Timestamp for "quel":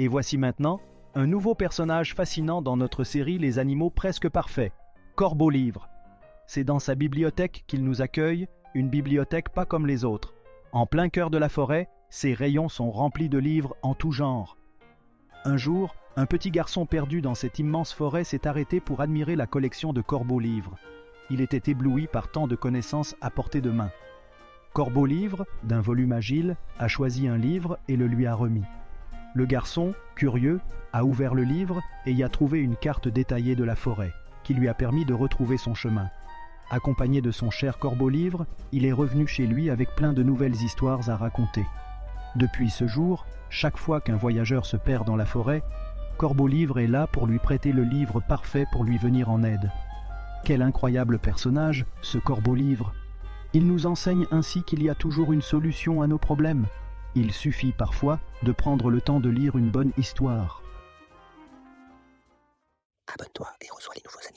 50.44-50.62